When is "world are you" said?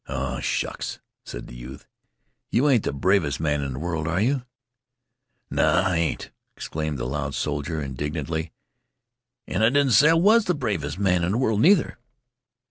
3.77-4.41